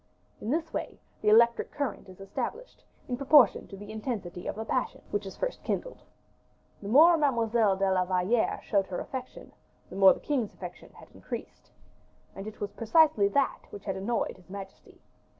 [0.41, 4.65] In this way, the electric current is established, in proportion to the intensity of the
[4.65, 6.01] passion which is first kindled.
[6.81, 9.51] The more Mademoiselle de la Valliere showed her affection,
[9.91, 11.69] the more the king's affection had increased.
[12.35, 15.01] And it was precisely that which had annoyed his majesty.